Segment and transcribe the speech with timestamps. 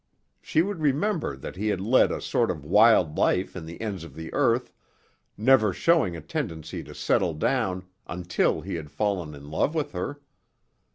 [0.41, 4.03] She would remember that he had led a sort of wild life in the ends
[4.03, 4.73] of the earth,
[5.37, 10.19] never showing a tendency to settle down until he had fallen in love with her.